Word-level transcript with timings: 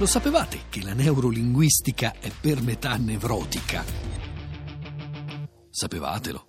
Lo 0.00 0.06
sapevate 0.06 0.60
che 0.70 0.82
la 0.82 0.94
neurolinguistica 0.94 2.14
è 2.18 2.30
per 2.40 2.62
metà 2.62 2.96
nevrotica? 2.96 3.84
Sapevatelo. 5.68 6.46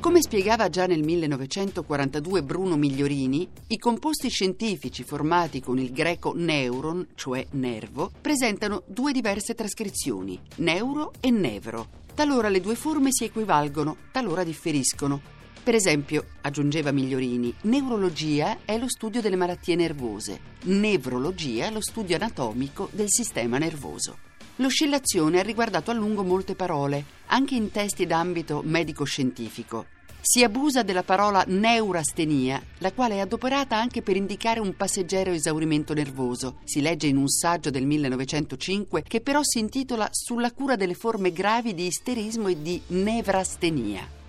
Come 0.00 0.22
spiegava 0.22 0.70
già 0.70 0.86
nel 0.86 1.02
1942 1.02 2.42
Bruno 2.42 2.76
Migliorini, 2.76 3.46
i 3.66 3.76
composti 3.76 4.30
scientifici 4.30 5.04
formati 5.04 5.60
con 5.60 5.78
il 5.78 5.92
greco 5.92 6.32
neuron, 6.34 7.06
cioè 7.16 7.46
nervo, 7.50 8.10
presentano 8.18 8.82
due 8.86 9.12
diverse 9.12 9.54
trascrizioni, 9.54 10.40
neuro 10.56 11.12
e 11.20 11.30
nevro. 11.30 11.88
Talora 12.14 12.48
le 12.48 12.62
due 12.62 12.76
forme 12.76 13.10
si 13.12 13.24
equivalgono, 13.24 13.98
talora 14.10 14.42
differiscono. 14.42 15.39
Per 15.62 15.74
esempio, 15.74 16.24
aggiungeva 16.40 16.90
Migliorini, 16.90 17.54
neurologia 17.62 18.60
è 18.64 18.78
lo 18.78 18.88
studio 18.88 19.20
delle 19.20 19.36
malattie 19.36 19.76
nervose, 19.76 20.40
nevrologia 20.62 21.66
è 21.66 21.70
lo 21.70 21.82
studio 21.82 22.16
anatomico 22.16 22.88
del 22.92 23.10
sistema 23.10 23.58
nervoso. 23.58 24.16
L'oscillazione 24.56 25.38
ha 25.38 25.42
riguardato 25.42 25.90
a 25.90 25.94
lungo 25.94 26.22
molte 26.22 26.54
parole, 26.54 27.04
anche 27.26 27.56
in 27.56 27.70
testi 27.70 28.06
d'ambito 28.06 28.62
medico-scientifico. 28.64 29.86
Si 30.22 30.42
abusa 30.42 30.82
della 30.82 31.02
parola 31.02 31.44
neurastenia, 31.46 32.62
la 32.78 32.92
quale 32.92 33.16
è 33.16 33.18
adoperata 33.20 33.76
anche 33.76 34.00
per 34.00 34.16
indicare 34.16 34.60
un 34.60 34.74
passeggero 34.76 35.30
esaurimento 35.30 35.92
nervoso. 35.94 36.58
Si 36.64 36.80
legge 36.80 37.06
in 37.06 37.16
un 37.16 37.28
saggio 37.28 37.70
del 37.70 37.86
1905 37.86 39.02
che 39.02 39.20
però 39.20 39.40
si 39.42 39.58
intitola 39.58 40.08
Sulla 40.10 40.52
cura 40.52 40.76
delle 40.76 40.94
forme 40.94 41.32
gravi 41.32 41.74
di 41.74 41.86
isterismo 41.86 42.48
e 42.48 42.60
di 42.60 42.80
nevrastenia. 42.88 44.19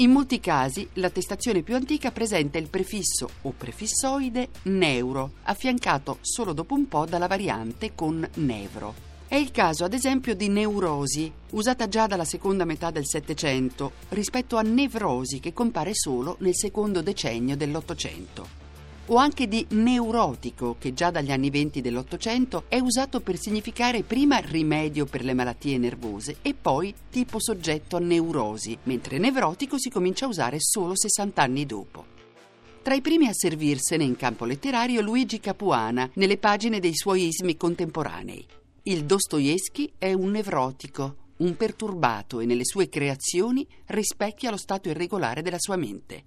In 0.00 0.12
molti 0.12 0.38
casi 0.38 0.88
l'attestazione 0.94 1.62
più 1.62 1.74
antica 1.74 2.12
presenta 2.12 2.56
il 2.56 2.68
prefisso 2.68 3.28
o 3.42 3.50
prefissoide 3.50 4.50
neuro, 4.64 5.32
affiancato 5.42 6.18
solo 6.20 6.52
dopo 6.52 6.74
un 6.74 6.86
po' 6.86 7.04
dalla 7.04 7.26
variante 7.26 7.96
con 7.96 8.24
nevro. 8.34 8.94
È 9.26 9.34
il 9.34 9.50
caso, 9.50 9.82
ad 9.82 9.94
esempio, 9.94 10.36
di 10.36 10.48
neurosi, 10.48 11.32
usata 11.50 11.88
già 11.88 12.06
dalla 12.06 12.24
seconda 12.24 12.64
metà 12.64 12.92
del 12.92 13.08
Settecento, 13.08 13.90
rispetto 14.10 14.56
a 14.56 14.62
nevrosi 14.62 15.40
che 15.40 15.52
compare 15.52 15.94
solo 15.94 16.36
nel 16.40 16.54
secondo 16.54 17.02
decennio 17.02 17.56
dell'Ottocento 17.56 18.67
o 19.08 19.16
anche 19.16 19.46
di 19.46 19.66
neurotico, 19.70 20.76
che 20.78 20.94
già 20.94 21.10
dagli 21.10 21.30
anni 21.30 21.50
venti 21.50 21.80
dell'Ottocento 21.80 22.64
è 22.68 22.78
usato 22.78 23.20
per 23.20 23.38
significare 23.38 24.02
prima 24.02 24.38
rimedio 24.38 25.06
per 25.06 25.24
le 25.24 25.34
malattie 25.34 25.78
nervose 25.78 26.38
e 26.42 26.54
poi 26.54 26.94
tipo 27.10 27.40
soggetto 27.40 27.96
a 27.96 28.00
neurosi, 28.00 28.76
mentre 28.84 29.18
nevrotico 29.18 29.78
si 29.78 29.90
comincia 29.90 30.26
a 30.26 30.28
usare 30.28 30.56
solo 30.60 30.96
60 30.96 31.42
anni 31.42 31.66
dopo. 31.66 32.16
Tra 32.82 32.94
i 32.94 33.00
primi 33.00 33.26
a 33.26 33.32
servirsene 33.32 34.04
in 34.04 34.16
campo 34.16 34.44
letterario 34.44 35.02
Luigi 35.02 35.40
Capuana, 35.40 36.08
nelle 36.14 36.38
pagine 36.38 36.80
dei 36.80 36.94
suoi 36.94 37.26
ismi 37.26 37.56
contemporanei. 37.56 38.46
Il 38.84 39.04
Dostoevsky 39.04 39.92
è 39.98 40.12
un 40.14 40.30
nevrotico, 40.30 41.16
un 41.38 41.56
perturbato 41.56 42.40
e 42.40 42.46
nelle 42.46 42.64
sue 42.64 42.88
creazioni 42.88 43.66
rispecchia 43.86 44.50
lo 44.50 44.56
stato 44.56 44.88
irregolare 44.88 45.42
della 45.42 45.58
sua 45.58 45.76
mente. 45.76 46.24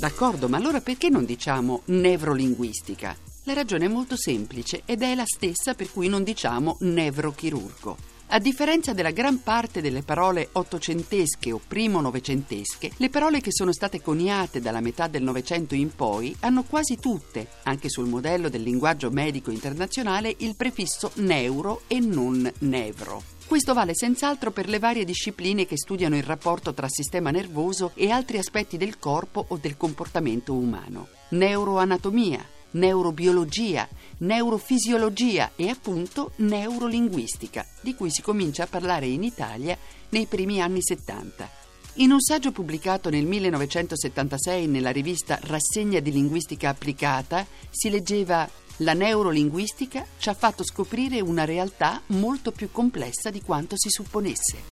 D'accordo, 0.00 0.48
ma 0.48 0.56
allora 0.56 0.80
perché 0.80 1.10
non 1.10 1.26
diciamo 1.26 1.82
nevrolinguistica? 1.84 3.14
La 3.44 3.52
ragione 3.52 3.84
è 3.84 3.88
molto 3.88 4.16
semplice 4.16 4.80
ed 4.86 5.02
è 5.02 5.14
la 5.14 5.26
stessa 5.26 5.74
per 5.74 5.92
cui 5.92 6.08
non 6.08 6.22
diciamo 6.22 6.78
nevrochirurgo. 6.80 7.98
A 8.28 8.38
differenza 8.38 8.94
della 8.94 9.10
gran 9.10 9.42
parte 9.42 9.82
delle 9.82 10.02
parole 10.02 10.48
ottocentesche 10.52 11.52
o 11.52 11.60
primo 11.68 12.00
novecentesche, 12.00 12.92
le 12.96 13.10
parole 13.10 13.42
che 13.42 13.52
sono 13.52 13.74
state 13.74 14.00
coniate 14.00 14.60
dalla 14.60 14.80
metà 14.80 15.06
del 15.06 15.22
Novecento 15.22 15.74
in 15.74 15.94
poi 15.94 16.34
hanno 16.40 16.62
quasi 16.62 16.96
tutte, 16.96 17.46
anche 17.64 17.90
sul 17.90 18.08
modello 18.08 18.48
del 18.48 18.62
linguaggio 18.62 19.10
medico 19.10 19.50
internazionale, 19.50 20.34
il 20.38 20.56
prefisso 20.56 21.10
neuro 21.16 21.82
e 21.88 22.00
non 22.00 22.50
nevro. 22.60 23.39
Questo 23.50 23.74
vale 23.74 23.96
senz'altro 23.96 24.52
per 24.52 24.68
le 24.68 24.78
varie 24.78 25.04
discipline 25.04 25.66
che 25.66 25.76
studiano 25.76 26.16
il 26.16 26.22
rapporto 26.22 26.72
tra 26.72 26.86
sistema 26.88 27.32
nervoso 27.32 27.90
e 27.96 28.08
altri 28.08 28.38
aspetti 28.38 28.76
del 28.76 29.00
corpo 29.00 29.44
o 29.48 29.56
del 29.56 29.76
comportamento 29.76 30.54
umano. 30.54 31.08
Neuroanatomia, 31.30 32.46
neurobiologia, 32.70 33.88
neurofisiologia 34.18 35.50
e 35.56 35.68
appunto 35.68 36.30
neurolinguistica, 36.36 37.66
di 37.80 37.96
cui 37.96 38.12
si 38.12 38.22
comincia 38.22 38.62
a 38.62 38.68
parlare 38.68 39.06
in 39.06 39.24
Italia 39.24 39.76
nei 40.10 40.26
primi 40.26 40.60
anni 40.60 40.80
70. 40.80 41.50
In 41.94 42.12
un 42.12 42.20
saggio 42.20 42.52
pubblicato 42.52 43.10
nel 43.10 43.26
1976 43.26 44.68
nella 44.68 44.92
rivista 44.92 45.40
Rassegna 45.42 45.98
di 45.98 46.12
linguistica 46.12 46.68
applicata 46.68 47.44
si 47.68 47.90
leggeva 47.90 48.48
la 48.80 48.94
neurolinguistica 48.94 50.06
ci 50.18 50.28
ha 50.28 50.34
fatto 50.34 50.64
scoprire 50.64 51.20
una 51.20 51.44
realtà 51.44 52.00
molto 52.06 52.50
più 52.50 52.70
complessa 52.70 53.30
di 53.30 53.42
quanto 53.42 53.74
si 53.76 53.88
supponesse. 53.90 54.62